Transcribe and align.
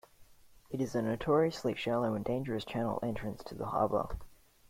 It 0.71 0.81
is 0.81 0.95
a 0.95 1.03
notoriously 1.03 1.75
shallow 1.75 2.15
and 2.15 2.25
dangerous 2.25 2.65
channel 2.65 2.97
entrance 3.03 3.43
to 3.43 3.53
the 3.53 3.67
harbour. 3.67 4.17